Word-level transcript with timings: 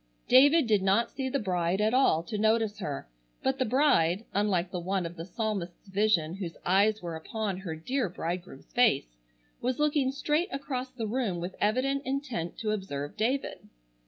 David 0.27 0.65
did 0.65 0.81
not 0.81 1.11
see 1.11 1.29
the 1.29 1.37
bride 1.37 1.79
at 1.79 1.93
all 1.93 2.23
to 2.23 2.35
notice 2.39 2.79
her, 2.79 3.07
but 3.43 3.59
the 3.59 3.65
bride, 3.65 4.25
unlike 4.33 4.71
the 4.71 4.79
one 4.79 5.05
of 5.05 5.15
the 5.15 5.25
psalmist's 5.27 5.89
vision 5.89 6.33
whose 6.37 6.57
eyes 6.65 7.03
were 7.03 7.15
upon 7.15 7.57
"her 7.57 7.75
dear 7.75 8.09
bridegroom's 8.09 8.73
face," 8.73 9.15
was 9.61 9.77
looking 9.77 10.11
straight 10.11 10.49
across 10.51 10.89
the 10.89 11.05
room 11.05 11.39
with 11.39 11.55
evident 11.61 12.01
intent 12.03 12.57
to 12.57 12.71
observe 12.71 13.15
David. 13.15 13.69